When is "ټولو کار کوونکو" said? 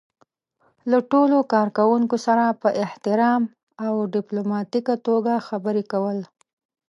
1.11-2.15